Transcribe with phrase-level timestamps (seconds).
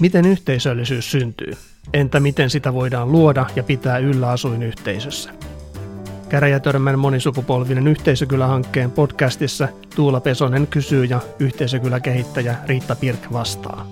[0.00, 1.52] Miten yhteisöllisyys syntyy?
[1.94, 5.30] Entä miten sitä voidaan luoda ja pitää yllä asuinyhteisössä?
[6.28, 13.86] Käräjätörmän monisukupolvinen yhteisökylähankkeen podcastissa Tuula Pesonen kysyy ja yhteisökyläkehittäjä Riitta Pirk vastaa.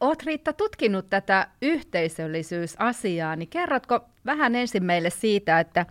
[0.00, 5.86] Olet Riitta tutkinut tätä yhteisöllisyysasiaa, niin kerrotko vähän ensin meille siitä, että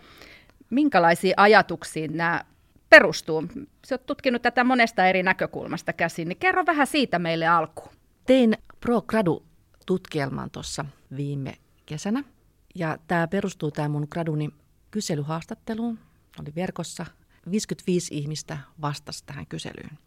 [0.70, 2.44] minkälaisiin ajatuksiin nämä
[3.00, 3.44] perustuu?
[3.88, 7.90] Sä oot tutkinut tätä monesta eri näkökulmasta käsin, niin kerro vähän siitä meille alkuun.
[8.26, 10.86] Tein Pro Gradu-tutkielman tuossa
[11.18, 11.54] viime
[11.86, 12.24] kesänä.
[12.76, 14.50] Ja tämä perustuu tämä mun graduni
[14.92, 16.00] kyselyhaastatteluun.
[16.40, 17.06] Oli verkossa
[17.52, 19.98] 55 ihmistä vastasi tähän kyselyyn.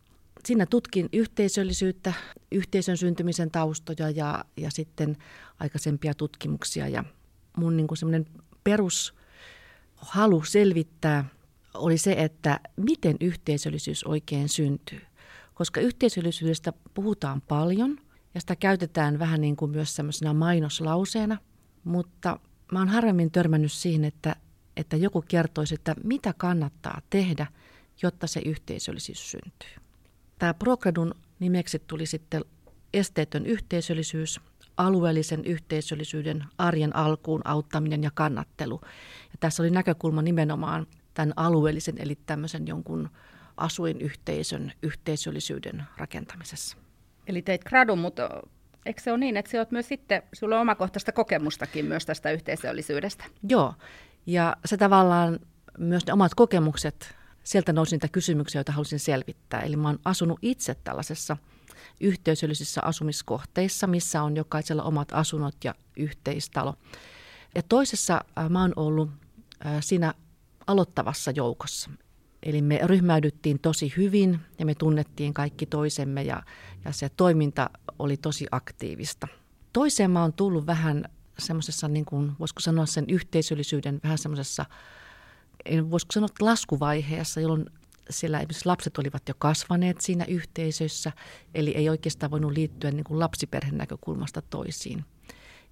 [0.45, 2.13] Siinä tutkin yhteisöllisyyttä,
[2.53, 5.17] yhteisön syntymisen taustoja ja, ja sitten
[5.61, 6.89] aikaisempia tutkimuksia.
[6.89, 7.05] Ja
[7.57, 8.27] mun niin
[8.65, 11.25] perushalu selvittää
[11.79, 15.01] oli se, että miten yhteisöllisyys oikein syntyy.
[15.55, 17.99] Koska yhteisöllisyydestä puhutaan paljon
[18.35, 21.39] ja sitä käytetään vähän niin kuin myös semmoisena mainoslauseena,
[21.85, 22.41] mutta
[22.73, 24.37] mä oon harvemmin törmännyt siihen, että,
[24.77, 27.47] että joku kertoisi, että mitä kannattaa tehdä,
[28.03, 29.83] jotta se yhteisöllisyys syntyy.
[30.39, 32.45] Tämä Progradun nimeksi tuli sitten
[32.93, 34.41] esteetön yhteisöllisyys,
[34.77, 38.81] alueellisen yhteisöllisyyden arjen alkuun auttaminen ja kannattelu.
[39.33, 40.87] Ja tässä oli näkökulma nimenomaan
[41.19, 43.11] tämän alueellisen, eli tämmöisen jonkun
[43.57, 46.77] asuinyhteisön yhteisöllisyyden rakentamisessa.
[47.27, 48.29] Eli teit gradun, mutta
[48.87, 53.25] eikö se ole niin, että olet myös sitten, sulla on omakohtaista kokemustakin myös tästä yhteisöllisyydestä?
[53.49, 53.75] Joo,
[54.27, 55.39] ja se tavallaan
[55.79, 59.61] myös ne omat kokemukset, sieltä nousi niitä kysymyksiä, joita halusin selvittää.
[59.61, 61.37] Eli mä oon asunut itse tällaisessa
[62.01, 66.75] yhteisöllisissä asumiskohteissa, missä on jokaisella omat asunnot ja yhteistalo.
[67.55, 69.11] Ja toisessa mä oon ollut
[69.81, 70.15] siinä
[70.69, 71.91] aloittavassa joukossa.
[72.43, 76.43] Eli me ryhmäydyttiin tosi hyvin ja me tunnettiin kaikki toisemme ja,
[76.85, 79.29] ja se toiminta oli tosi aktiivista.
[79.73, 81.05] Toiseen mä oon tullut vähän
[81.39, 84.67] semmoisessa, niin kuin, voisiko sanoa sen yhteisöllisyyden vähän semmoisessa,
[85.91, 87.67] voisiko sanoa laskuvaiheessa, jolloin
[88.11, 91.13] siellä esimerkiksi lapset olivat jo kasvaneet siinä yhteisössä,
[91.55, 95.05] eli ei oikeastaan voinut liittyä niin kuin lapsiperheen näkökulmasta toisiin.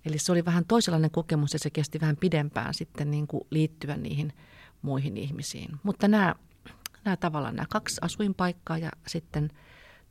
[0.05, 3.97] Eli se oli vähän toisenlainen kokemus ja se kesti vähän pidempään sitten niin kuin liittyä
[3.97, 4.33] niihin
[4.83, 5.71] muihin ihmisiin.
[5.83, 6.35] Mutta nämä,
[7.05, 9.51] nämä tavallaan nämä kaksi asuinpaikkaa ja sitten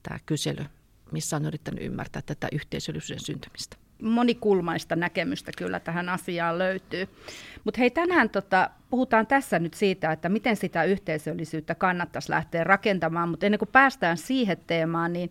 [0.04, 0.66] tämä kysely,
[1.12, 3.78] missä on yrittänyt ymmärtää tätä yhteisöllisyyden syntymistä.
[4.02, 7.08] Monikulmaista näkemystä kyllä tähän asiaan löytyy.
[7.64, 13.30] Mutta hei, tänään tota, puhutaan tässä nyt siitä, että miten sitä yhteisöllisyyttä kannattaisi lähteä rakentamaan,
[13.30, 15.30] mutta ennen kuin päästään siihen teemaan, niin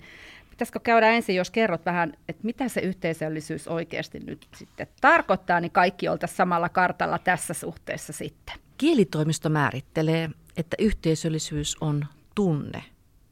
[0.55, 5.71] Pitäisikö käydä ensin, jos kerrot vähän, että mitä se yhteisöllisyys oikeasti nyt sitten tarkoittaa, niin
[5.71, 8.64] kaikki oltaisiin samalla kartalla tässä suhteessa sitten.
[8.85, 12.85] Kielitoimisto määrittelee, että yhteisöllisyys on tunne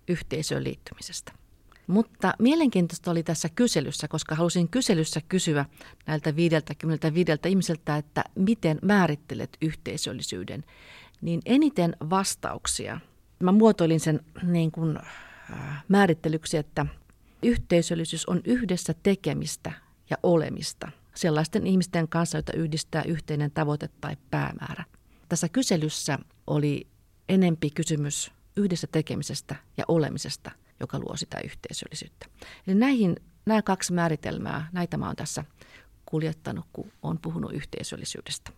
[0.08, 1.32] yhteisöön liittymisestä.
[1.86, 5.64] Mutta mielenkiintoista oli tässä kyselyssä, koska halusin kyselyssä kysyä
[6.06, 10.64] näiltä 55 ihmiseltä, että miten määrittelet yhteisöllisyyden.
[11.20, 13.00] Niin eniten vastauksia,
[13.42, 14.98] mä muotoilin sen niin kuin,
[15.52, 16.86] äh, määrittelyksi, että
[17.42, 19.72] yhteisöllisyys on yhdessä tekemistä
[20.10, 24.84] ja olemista sellaisten ihmisten kanssa, joita yhdistää yhteinen tavoite tai päämäärä–
[25.32, 26.86] tässä kyselyssä oli
[27.28, 30.50] enempi kysymys yhdessä tekemisestä ja olemisesta,
[30.80, 32.26] joka luo sitä yhteisöllisyyttä.
[32.66, 33.16] Eli näihin,
[33.46, 35.44] nämä kaksi määritelmää, näitä mä oon tässä
[36.06, 38.50] kuljettanut, kun olen puhunut yhteisöllisyydestä.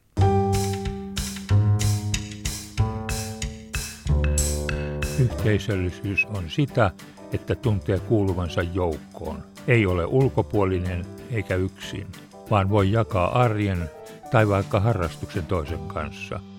[5.18, 6.90] Yhteisöllisyys on sitä,
[7.32, 9.42] että tuntee kuuluvansa joukkoon.
[9.66, 12.06] Ei ole ulkopuolinen eikä yksin,
[12.50, 13.90] vaan voi jakaa arjen
[14.30, 16.40] tai vaikka harrastuksen toisen kanssa–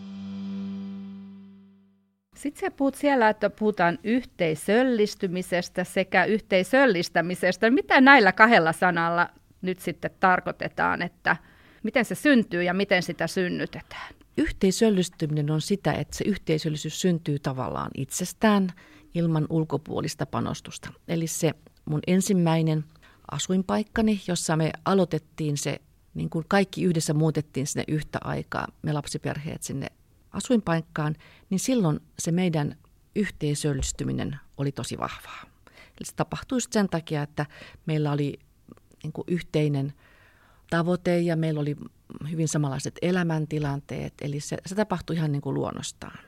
[2.37, 7.69] sitten sä puhut siellä, että puhutaan yhteisöllistymisestä sekä yhteisöllistämisestä.
[7.69, 9.29] Mitä näillä kahdella sanalla
[9.61, 11.37] nyt sitten tarkoitetaan, että
[11.83, 14.15] miten se syntyy ja miten sitä synnytetään?
[14.37, 18.69] Yhteisöllistyminen on sitä, että se yhteisöllisyys syntyy tavallaan itsestään
[19.13, 20.89] ilman ulkopuolista panostusta.
[21.07, 21.51] Eli se
[21.85, 22.83] mun ensimmäinen
[23.31, 25.79] asuinpaikkani, jossa me aloitettiin se,
[26.13, 29.87] niin kuin kaikki yhdessä muutettiin sinne yhtä aikaa, me lapsiperheet sinne
[30.35, 31.15] asuinpaikkaan,
[31.49, 32.75] niin silloin se meidän
[33.15, 35.41] yhteisöllistyminen oli tosi vahvaa.
[35.67, 37.45] Eli se tapahtui sen takia, että
[37.85, 38.39] meillä oli
[39.03, 39.93] niin kuin yhteinen
[40.69, 41.75] tavoite ja meillä oli
[42.31, 44.13] hyvin samanlaiset elämäntilanteet.
[44.21, 46.19] Eli se, se tapahtui ihan niin kuin luonnostaan.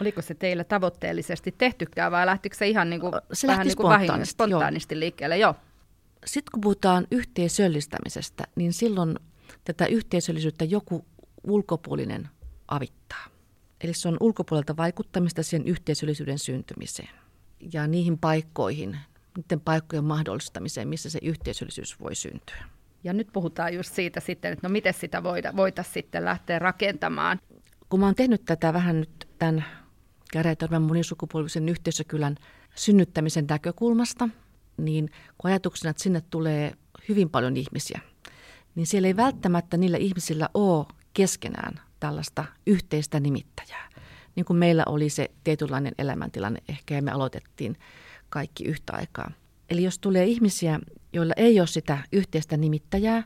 [0.00, 3.92] Oliko se teillä tavoitteellisesti tehtykään vai lähtikö se ihan niin kuin, se vähän niin kuin
[3.92, 5.38] spontaanisti, spontaanisti liikkeelle?
[5.38, 5.54] Joo.
[6.26, 9.18] Sitten kun puhutaan yhteisöllistämisestä, niin silloin
[9.64, 11.04] tätä yhteisöllisyyttä joku
[11.44, 12.28] ulkopuolinen
[12.68, 13.24] avittaa.
[13.82, 17.08] Eli se on ulkopuolelta vaikuttamista siihen yhteisöllisyyden syntymiseen
[17.72, 18.98] ja niihin paikkoihin,
[19.36, 22.64] niiden paikkojen mahdollistamiseen, missä se yhteisöllisyys voi syntyä.
[23.04, 25.22] Ja nyt puhutaan just siitä sitten, että no miten sitä
[25.56, 27.38] voitaisiin sitten lähteä rakentamaan.
[27.88, 29.64] Kun mä oon tehnyt tätä vähän nyt tämän
[30.32, 32.36] Käräjätörmän monisukupolvisen yhteisökylän
[32.74, 34.28] synnyttämisen näkökulmasta,
[34.76, 36.72] niin kun ajatuksena, että sinne tulee
[37.08, 38.00] hyvin paljon ihmisiä,
[38.74, 43.88] niin siellä ei välttämättä niillä ihmisillä ole keskenään tällaista yhteistä nimittäjää.
[44.34, 47.76] Niin kuin meillä oli se tietynlainen elämäntilanne ehkä ja me aloitettiin
[48.28, 49.30] kaikki yhtä aikaa.
[49.70, 50.80] Eli jos tulee ihmisiä,
[51.12, 53.22] joilla ei ole sitä yhteistä nimittäjää,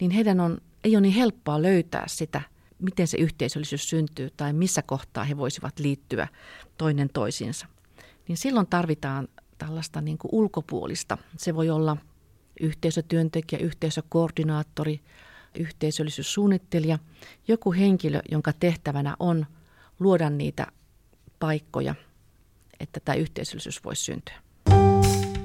[0.00, 2.40] niin heidän on, ei ole niin helppoa löytää sitä,
[2.78, 6.28] miten se yhteisöllisyys syntyy tai missä kohtaa he voisivat liittyä
[6.78, 7.66] toinen toisiinsa.
[8.28, 9.28] Niin silloin tarvitaan
[9.58, 11.18] tällaista niin kuin ulkopuolista.
[11.36, 11.96] Se voi olla
[12.60, 15.00] yhteisötyöntekijä, yhteisökoordinaattori,
[15.56, 16.98] yhteisöllisyyssuunnittelija,
[17.48, 19.46] joku henkilö, jonka tehtävänä on
[20.00, 20.66] luoda niitä
[21.38, 21.94] paikkoja,
[22.80, 24.34] että tämä yhteisöllisyys voisi syntyä.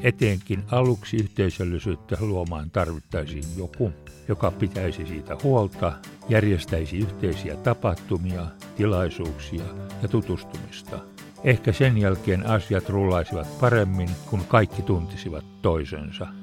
[0.02, 3.92] Etenkin aluksi yhteisöllisyyttä luomaan tarvittaisiin joku,
[4.28, 5.94] joka pitäisi siitä huolta,
[6.30, 8.46] järjestäisi yhteisiä tapahtumia,
[8.78, 9.64] tilaisuuksia
[10.02, 11.00] ja tutustumista.
[11.44, 16.41] Ehkä sen jälkeen asiat rullaisivat paremmin, kun kaikki tuntisivat toisensa.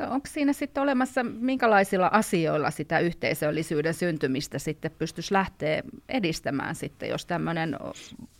[0.00, 7.26] Onko siinä sitten olemassa, minkälaisilla asioilla sitä yhteisöllisyyden syntymistä sitten pystyisi lähteä edistämään sitten, jos
[7.26, 7.76] tämmöinen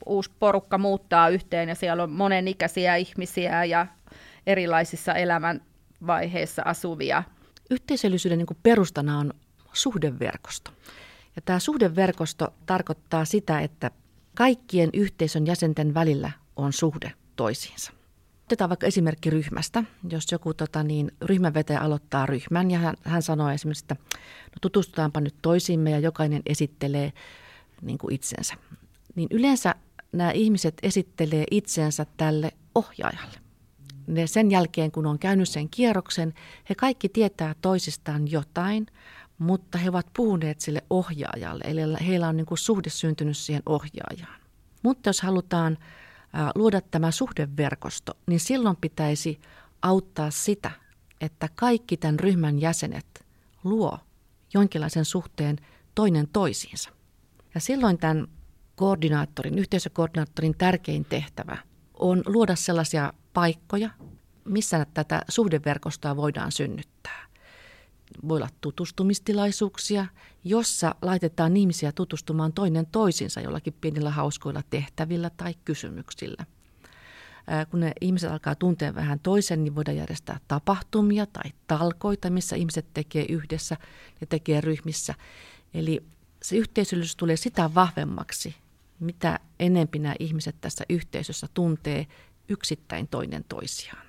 [0.06, 3.86] uusi porukka muuttaa yhteen ja siellä on monenikäisiä ihmisiä ja
[4.46, 7.22] erilaisissa elämänvaiheissa asuvia?
[7.70, 9.32] Yhteisöllisyyden niin perustana on
[9.72, 10.70] suhdeverkosto.
[11.36, 13.90] Ja tämä suhdeverkosto tarkoittaa sitä, että
[14.36, 17.97] kaikkien yhteisön jäsenten välillä on suhde toisiinsa.
[18.48, 19.84] Otetaan vaikka esimerkki ryhmästä.
[20.10, 23.96] Jos joku tota, niin, ryhmänvetäjä aloittaa ryhmän ja hän, hän sanoo esimerkiksi, että
[24.44, 27.12] no, tutustutaanpa nyt toisiimme ja jokainen esittelee
[27.82, 28.54] niin kuin itsensä.
[29.14, 29.74] Niin yleensä
[30.12, 33.38] nämä ihmiset esittelee itsensä tälle ohjaajalle.
[34.06, 36.34] Ne sen jälkeen, kun on käynyt sen kierroksen,
[36.70, 38.86] he kaikki tietää toisistaan jotain,
[39.38, 41.64] mutta he ovat puhuneet sille ohjaajalle.
[41.66, 44.40] Eli heillä on niin kuin suhde syntynyt siihen ohjaajaan.
[44.82, 45.78] Mutta jos halutaan
[46.54, 49.40] luoda tämä suhdeverkosto, niin silloin pitäisi
[49.82, 50.70] auttaa sitä,
[51.20, 53.26] että kaikki tämän ryhmän jäsenet
[53.64, 53.98] luo
[54.54, 55.56] jonkinlaisen suhteen
[55.94, 56.90] toinen toisiinsa.
[57.54, 58.26] Ja silloin tämän
[58.76, 61.56] koordinaattorin, yhteisökoordinaattorin tärkein tehtävä
[61.94, 63.90] on luoda sellaisia paikkoja,
[64.44, 67.27] missä tätä suhdeverkostoa voidaan synnyttää
[68.28, 70.06] voi olla tutustumistilaisuuksia,
[70.44, 76.44] jossa laitetaan ihmisiä tutustumaan toinen toisinsa jollakin pienillä hauskoilla tehtävillä tai kysymyksillä.
[77.70, 82.86] Kun ne ihmiset alkaa tuntea vähän toisen, niin voidaan järjestää tapahtumia tai talkoita, missä ihmiset
[82.94, 83.76] tekee yhdessä
[84.20, 85.14] ja tekee ryhmissä.
[85.74, 86.02] Eli
[86.42, 88.56] se yhteisöllisyys tulee sitä vahvemmaksi,
[89.00, 92.06] mitä enempi nämä ihmiset tässä yhteisössä tuntee
[92.48, 94.07] yksittäin toinen toisiaan.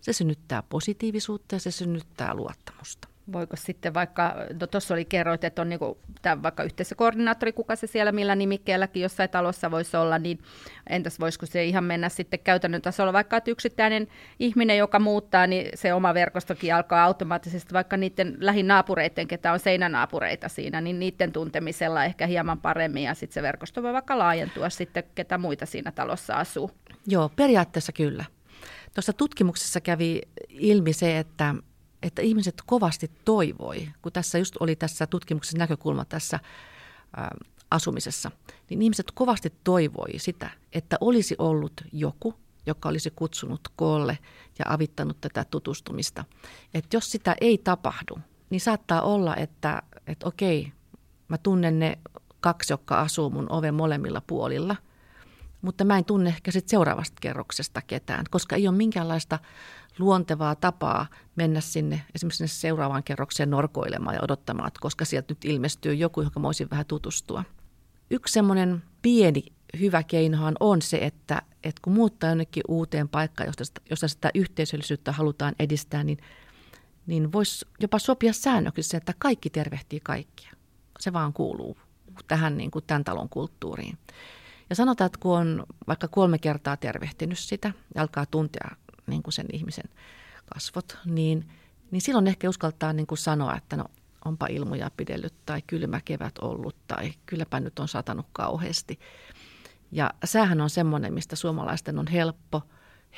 [0.00, 3.08] Se synnyttää positiivisuutta ja se synnyttää luottamusta.
[3.32, 7.86] Voiko sitten vaikka, no tuossa oli kerroit, että on niinku, tämä vaikka yhteisökoordinaattori, kuka se
[7.86, 10.38] siellä millä nimikkeelläkin jossain talossa voisi olla, niin
[10.88, 14.08] entäs voisiko se ihan mennä sitten käytännön tasolla, vaikka että yksittäinen
[14.38, 20.48] ihminen, joka muuttaa, niin se oma verkostokin alkaa automaattisesti vaikka niiden lähinaapureiden, ketä on seinänaapureita
[20.48, 25.04] siinä, niin niiden tuntemisella ehkä hieman paremmin ja sitten se verkosto voi vaikka laajentua sitten,
[25.14, 26.70] ketä muita siinä talossa asuu.
[27.06, 28.24] Joo, periaatteessa kyllä.
[28.94, 31.54] Tuossa tutkimuksessa kävi ilmi se, että,
[32.02, 37.30] että ihmiset kovasti toivoi, kun tässä just oli tässä tutkimuksessa näkökulma tässä ä,
[37.70, 38.30] asumisessa,
[38.70, 42.34] niin ihmiset kovasti toivoi sitä, että olisi ollut joku,
[42.66, 44.18] joka olisi kutsunut koolle
[44.58, 46.24] ja avittanut tätä tutustumista.
[46.74, 48.18] Että jos sitä ei tapahdu,
[48.50, 50.72] niin saattaa olla, että, että okei,
[51.28, 51.98] mä tunnen ne
[52.40, 54.76] kaksi, jotka asuu mun oven molemmilla puolilla–
[55.62, 59.38] mutta mä en tunne ehkä sit seuraavasta kerroksesta ketään, koska ei ole minkäänlaista
[59.98, 65.94] luontevaa tapaa mennä sinne esimerkiksi sinne seuraavaan kerrokseen norkoilemaan ja odottamaan, koska sieltä nyt ilmestyy
[65.94, 67.44] joku, johon mä voisin vähän tutustua.
[68.10, 69.42] Yksi semmoinen pieni
[69.80, 75.12] hyvä keinohan on se, että, että kun muuttaa jonnekin uuteen paikkaan, josta, josta sitä yhteisöllisyyttä
[75.12, 76.18] halutaan edistää, niin,
[77.06, 80.52] niin voisi jopa sopia säännöksissä, että kaikki tervehtii kaikkia.
[81.00, 81.76] Se vaan kuuluu
[82.28, 83.98] tähän niin kuin tämän talon kulttuuriin.
[84.70, 89.32] Ja sanotaan, että kun on vaikka kolme kertaa tervehtinyt sitä ja alkaa tuntea niin kuin
[89.32, 89.90] sen ihmisen
[90.54, 91.48] kasvot, niin,
[91.90, 93.84] niin silloin ehkä uskaltaa niin kuin sanoa, että no
[94.24, 98.98] onpa ilmoja pidellyt tai kylmä kevät ollut tai kylläpä nyt on satanut kauheasti.
[99.92, 102.62] Ja säähän on semmoinen, mistä suomalaisten on helppo,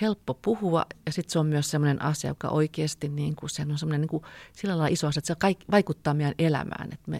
[0.00, 3.78] helppo puhua ja sitten se on myös semmoinen asia, joka oikeasti niin kuin sen on
[3.78, 7.18] semmoinen niin kuin sillä lailla iso asia, että se kaikki, vaikuttaa meidän elämään, että me,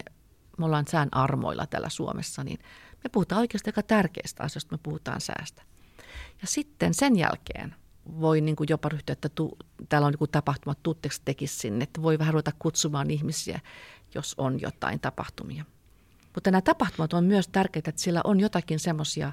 [0.57, 2.59] me ollaan sään armoilla täällä Suomessa, niin
[3.03, 5.61] me puhutaan oikeasti aika tärkeistä asioista, me puhutaan säästä.
[6.41, 7.75] Ja sitten sen jälkeen
[8.21, 9.57] voi niin kuin jopa ryhtyä, että tu,
[9.89, 13.59] täällä on joku tapahtuma, tutteeksi tekisi sinne, että voi vähän ruveta kutsumaan ihmisiä,
[14.15, 15.65] jos on jotain tapahtumia.
[16.33, 19.31] Mutta nämä tapahtumat on myös tärkeitä, että siellä on jotakin semmoisia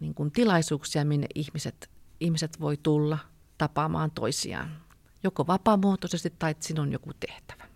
[0.00, 3.18] niin kuin tilaisuuksia, minne ihmiset, ihmiset voi tulla
[3.58, 4.76] tapaamaan toisiaan.
[5.22, 7.73] Joko vapaamuotoisesti tai että siinä on joku tehtävä.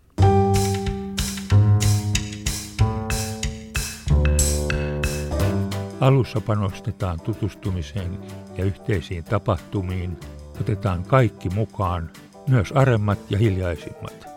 [5.99, 8.19] Alussa panostetaan tutustumiseen
[8.57, 10.17] ja yhteisiin tapahtumiin,
[10.61, 12.09] otetaan kaikki mukaan,
[12.47, 14.29] myös aremmat ja hiljaisimmat.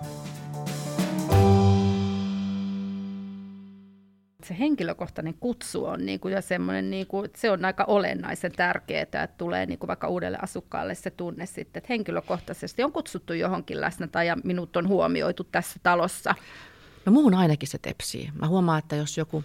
[4.45, 9.03] se henkilökohtainen kutsu on niin kuin, ja semmoinen, niin kuin, se on aika olennaisen tärkeää,
[9.03, 13.81] että tulee niin kuin vaikka uudelle asukkaalle se tunne sitten, että henkilökohtaisesti on kutsuttu johonkin
[13.81, 16.35] läsnä tai ja minut on huomioitu tässä talossa.
[17.07, 18.31] No muuhun ainakin se tepsii.
[18.41, 19.45] Mä huomaan, että jos joku,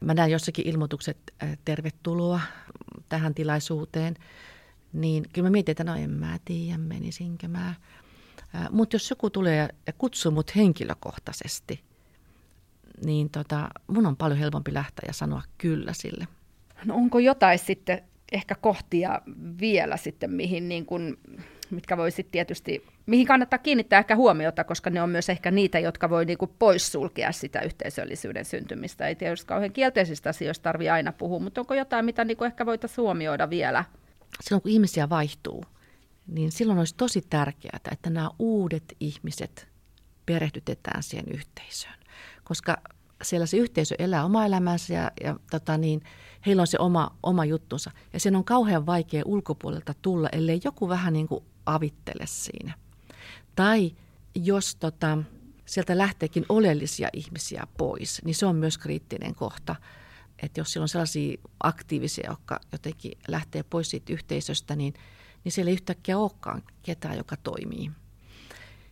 [0.00, 2.40] mä näen jossakin ilmoitukset äh, tervetuloa
[3.08, 4.16] tähän tilaisuuteen,
[4.92, 7.68] niin kyllä mä mietin, että no en mä tiedä, menisinkö mä.
[7.68, 11.80] Äh, Mutta jos joku tulee ja kutsuu mut henkilökohtaisesti,
[13.04, 16.28] niin tota, mun on paljon helpompi lähteä ja sanoa kyllä sille.
[16.84, 18.02] No onko jotain sitten
[18.32, 19.22] ehkä kohtia
[19.60, 21.18] vielä sitten, mihin niin kuin,
[21.70, 25.78] mitkä voi sitten tietysti, mihin kannattaa kiinnittää ehkä huomiota, koska ne on myös ehkä niitä,
[25.78, 29.08] jotka voi niin kuin poissulkea sitä yhteisöllisyyden syntymistä.
[29.08, 32.66] Ei tietysti kauhean kielteisistä asioista tarvitse aina puhua, mutta onko jotain, mitä niin kuin ehkä
[32.66, 33.84] voitaisiin huomioida vielä?
[34.40, 35.64] Silloin kun ihmisiä vaihtuu,
[36.26, 39.68] niin silloin olisi tosi tärkeää, että nämä uudet ihmiset
[40.26, 41.98] perehdytetään siihen yhteisöön
[42.48, 42.76] koska
[43.22, 46.02] siellä se yhteisö elää oma elämänsä ja, ja tota niin,
[46.46, 47.90] heillä on se oma, oma juttunsa.
[48.12, 52.74] Ja sen on kauhean vaikea ulkopuolelta tulla, ellei joku vähän niin kuin avittele siinä.
[53.58, 53.92] Tai
[54.34, 55.18] jos tota,
[55.66, 59.76] sieltä lähteekin oleellisia ihmisiä pois, niin se on myös kriittinen kohta.
[60.42, 64.94] Että jos siellä on sellaisia aktiivisia, jotka jotenkin lähtee pois siitä yhteisöstä, niin,
[65.44, 67.90] niin siellä ei yhtäkkiä olekaan ketään, joka toimii.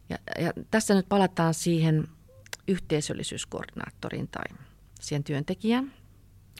[0.08, 2.08] Ja, ja tässä nyt palataan siihen
[2.68, 4.58] yhteisöllisyyskoordinaattorin tai
[5.00, 5.92] siihen työntekijän.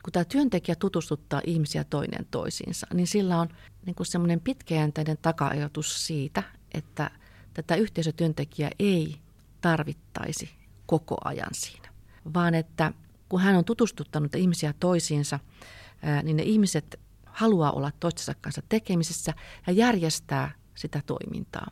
[0.03, 3.49] Kun tämä työntekijä tutustuttaa ihmisiä toinen toisiinsa, niin sillä on
[3.85, 7.11] niin semmoinen pitkäjänteinen taka-ajatus siitä, että
[7.57, 9.15] tätä yhteisötyöntekijää ei
[9.61, 10.49] tarvittaisi
[10.85, 11.89] koko ajan siinä,
[12.33, 12.93] vaan että
[13.29, 15.39] kun hän on tutustuttanut ihmisiä toisiinsa,
[16.23, 19.33] niin ne ihmiset haluaa olla toistensa kanssa tekemisessä
[19.67, 21.71] ja järjestää sitä toimintaa.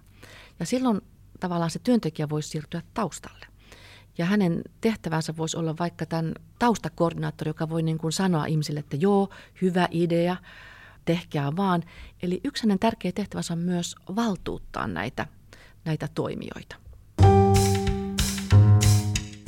[0.60, 1.02] Ja silloin
[1.40, 3.46] tavallaan se työntekijä voi siirtyä taustalle.
[4.18, 8.96] Ja hänen tehtävänsä voisi olla vaikka tämän taustakoordinaattori, joka voi niin kuin sanoa ihmisille, että
[8.96, 9.30] joo,
[9.62, 10.38] hyvä idea,
[11.06, 11.84] tehkää vaan.
[12.22, 15.28] Eli yksi hänen tärkeä tehtävänsä on myös valtuuttaa näitä,
[15.86, 16.76] näitä toimijoita.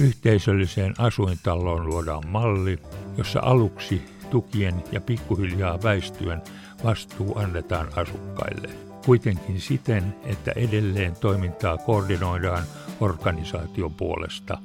[0.01, 2.79] Yhteisölliseen asuintaloon luodaan malli,
[3.17, 6.41] jossa aluksi tukien ja pikkuhiljaa väistyen
[6.83, 8.69] vastuu annetaan asukkaille.
[9.05, 12.63] Kuitenkin siten, että edelleen toimintaa koordinoidaan
[12.99, 14.57] organisaation puolesta.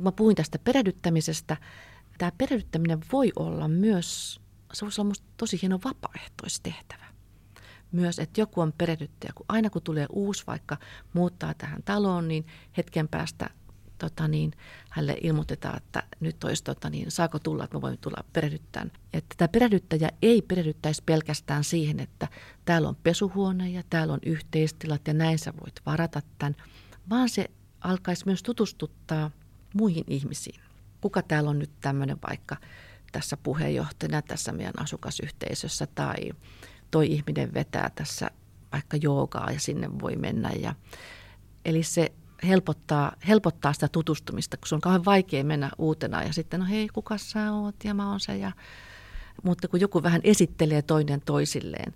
[0.00, 1.56] Mä puhuin tästä perehdyttämisestä.
[2.18, 4.40] Tämä perehdyttäminen voi olla myös,
[4.72, 7.05] se voisi olla tosi hieno vapaaehtoistehtävä.
[7.92, 10.76] Myös, että joku on perehdyttäjä, kun aina kun tulee uusi vaikka
[11.12, 13.50] muuttaa tähän taloon, niin hetken päästä
[13.98, 14.52] tota niin,
[14.90, 18.92] hänelle ilmoitetaan, että nyt olisi, tota niin, saako tulla, että mä voin tulla perehdyttämään.
[19.12, 22.28] Että tämä perehdyttäjä ei perehdyttäisi pelkästään siihen, että
[22.64, 26.56] täällä on pesuhuone ja täällä on yhteistilat ja näin sä voit varata tämän,
[27.10, 27.50] vaan se
[27.80, 29.30] alkaisi myös tutustuttaa
[29.74, 30.60] muihin ihmisiin.
[31.00, 32.56] Kuka täällä on nyt tämmöinen vaikka
[33.12, 36.16] tässä puheenjohtajana tässä meidän asukasyhteisössä tai
[36.90, 38.30] toi ihminen vetää tässä
[38.72, 40.50] vaikka joogaa ja sinne voi mennä.
[40.60, 40.74] Ja,
[41.64, 42.12] eli se
[42.46, 46.88] helpottaa, helpottaa sitä tutustumista, kun se on kauhean vaikea mennä uutena ja sitten no hei,
[46.88, 48.36] kuka sä oot ja mä oon se.
[48.36, 48.52] Ja,
[49.42, 51.92] mutta kun joku vähän esittelee toinen toisilleen,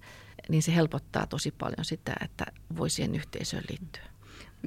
[0.49, 2.44] niin se helpottaa tosi paljon sitä, että
[2.76, 4.02] voi siihen yhteisöön liittyä.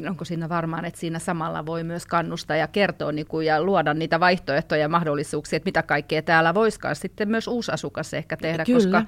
[0.10, 3.94] Onko siinä varmaan, että siinä samalla voi myös kannustaa ja kertoa niin kuin, ja luoda
[3.94, 8.66] niitä vaihtoehtoja ja mahdollisuuksia, että mitä kaikkea täällä voisikaan sitten myös uusi asukas ehkä tehdä,
[8.66, 8.78] Kyllä.
[8.80, 9.06] koska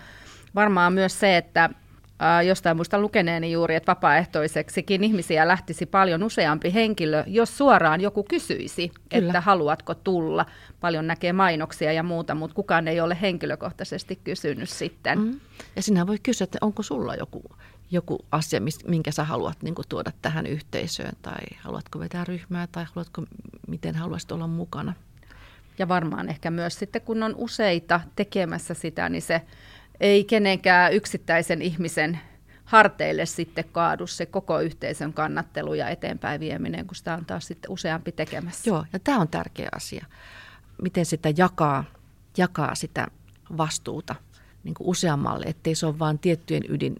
[0.56, 1.70] varmaan myös se, että
[2.48, 8.92] jostain muista lukeneeni juuri, että vapaaehtoiseksikin ihmisiä lähtisi paljon useampi henkilö, jos suoraan joku kysyisi,
[9.10, 9.28] Kyllä.
[9.28, 10.46] että haluatko tulla.
[10.80, 15.20] Paljon näkee mainoksia ja muuta, mutta kukaan ei ole henkilökohtaisesti kysynyt sitten.
[15.20, 15.40] Mm.
[15.76, 17.44] Ja sinä voi kysyä, että onko sulla joku,
[17.92, 22.86] joku asia, minkä sä haluat niin kuin, tuoda tähän yhteisöön, tai haluatko vetää ryhmää, tai
[22.94, 23.24] haluatko,
[23.68, 24.94] miten haluaisit olla mukana.
[25.80, 29.42] Ja varmaan ehkä myös sitten, kun on useita tekemässä sitä, niin se
[30.00, 32.20] ei kenenkään yksittäisen ihmisen
[32.66, 37.72] harteille sitten kaadu se koko yhteisön kannattelu ja eteenpäin vieminen, kun sitä on taas sitten
[37.72, 38.70] useampi tekemässä.
[38.70, 40.06] Joo, ja tämä on tärkeä asia.
[40.82, 41.84] Miten sitä jakaa,
[42.38, 43.08] jakaa sitä
[43.58, 44.16] vastuuta
[44.64, 46.96] niin kuin useammalle, ettei se ole vain tiettyjen ydin,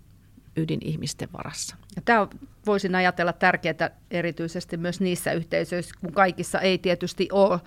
[0.58, 1.76] ydinihmisten varassa.
[1.96, 2.30] Ja tämä on,
[2.66, 7.60] voisin ajatella tärkeää erityisesti myös niissä yhteisöissä, kun kaikissa ei tietysti ole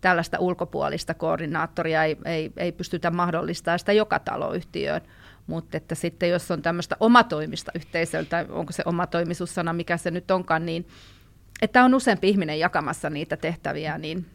[0.00, 5.00] tällaista ulkopuolista koordinaattoria, ei, ei, ei pystytä mahdollistamaan sitä joka taloyhtiöön.
[5.46, 10.66] Mutta että sitten jos on tämmöistä omatoimista yhteisöltä, onko se omatoimisuussana, mikä se nyt onkaan,
[10.66, 10.88] niin
[11.62, 14.26] että on useampi ihminen jakamassa niitä tehtäviä, niin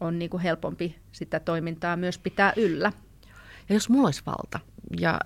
[0.00, 2.92] on niin kuin helpompi sitä toimintaa myös pitää yllä.
[3.68, 4.60] Ja jos mulla olisi valta
[5.00, 5.20] ja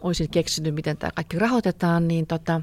[0.00, 2.60] olisin keksinyt, miten tämä kaikki rahoitetaan, niin tota,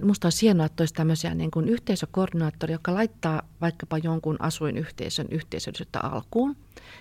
[0.00, 6.00] Minusta olisi hienoa, että olisi tämmöisiä niin kuin yhteisökoordinaattori, joka laittaa vaikkapa jonkun asuinyhteisön yhteisöllisyyttä
[6.00, 6.56] alkuun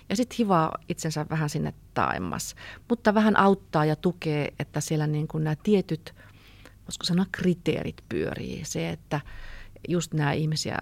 [0.09, 2.55] ja sitten hivaa itsensä vähän sinne taemmas,
[2.89, 6.15] mutta vähän auttaa ja tukee, että siellä niin kuin nämä tietyt,
[6.85, 8.65] voisiko sanoa kriteerit pyörii.
[8.65, 9.21] Se, että
[9.87, 10.77] just nämä ihmisiä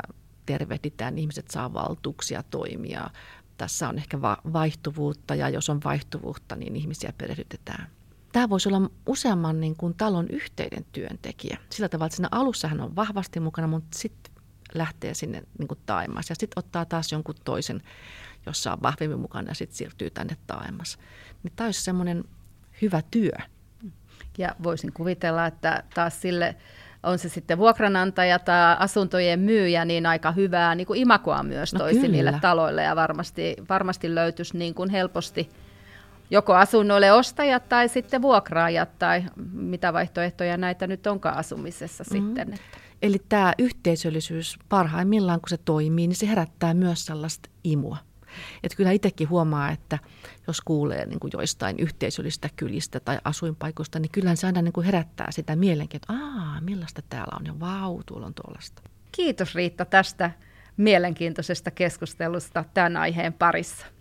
[0.45, 3.10] tervehditään, ihmiset saa valtuuksia toimia.
[3.57, 4.21] Tässä on ehkä
[4.53, 7.88] vaihtuvuutta ja jos on vaihtuvuutta, niin ihmisiä perehdytetään
[8.35, 11.57] tämä voisi olla useamman niin kuin talon yhteinen työntekijä.
[11.69, 14.33] Sillä tavalla, että siinä alussa hän on vahvasti mukana, mutta sitten
[14.74, 17.81] lähtee sinne niin kuin taimas ja sitten ottaa taas jonkun toisen,
[18.45, 20.97] jossa on vahvemmin mukana ja sitten siirtyy tänne taimas.
[21.43, 22.24] Niin tämä olisi semmoinen
[22.81, 23.38] hyvä työ.
[24.38, 26.55] Ja voisin kuvitella, että taas sille
[27.05, 31.79] on se sitten vuokranantaja tai asuntojen myyjä, niin aika hyvää niin kuin imakoa myös no
[31.79, 32.12] toisi kyllä.
[32.12, 35.50] niille taloille ja varmasti, varmasti löytyisi niin kuin helposti–
[36.29, 42.27] joko asunnoille ostajat tai sitten vuokraajat tai mitä vaihtoehtoja näitä nyt onkaan asumisessa mm-hmm.
[42.27, 42.53] sitten.
[42.53, 42.77] Että.
[43.01, 47.97] Eli tämä yhteisöllisyys parhaimmillaan, kun se toimii, niin se herättää myös sellaista imua.
[48.63, 50.00] Että kyllä itsekin huomaa, että
[50.48, 54.86] jos kuulee niin kuin joistain yhteisöllistä kylistä tai asuinpaikoista, niin kyllähän se aina niin kuin
[54.86, 58.82] herättää sitä mielenkiintoa, että aah, millaista täällä on ja vau, tuolla on tuollaista.
[59.12, 60.32] Kiitos Riitta tästä
[60.77, 63.94] mielenkiintoisesta keskustelusta tämän aiheen parissa.